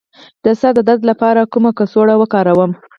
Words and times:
د 0.43 0.47
سر 0.59 0.71
د 0.75 0.79
درد 0.87 1.03
لپاره 1.11 1.41
کومه 1.53 1.71
کڅوړه 1.77 2.15
وکاروم؟ 2.17 2.71